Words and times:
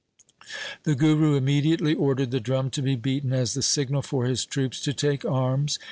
The 0.81 0.95
Guru 0.95 1.35
immediately 1.35 1.93
ordered 1.93 2.31
the 2.31 2.39
drum 2.39 2.71
to 2.71 2.81
be 2.81 2.95
beaten 2.95 3.33
as 3.33 3.53
the 3.53 3.61
signal 3.61 4.01
for 4.01 4.25
his 4.25 4.45
troops 4.45 4.79
to 4.81 4.93
take 4.93 5.23
arms. 5.23 5.77